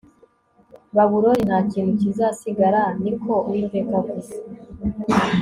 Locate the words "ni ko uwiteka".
3.01-3.93